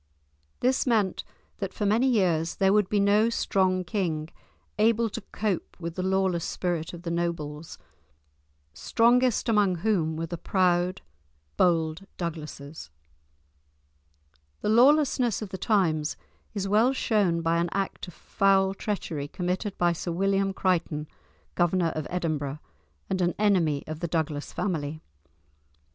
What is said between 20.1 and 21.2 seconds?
William Crichton,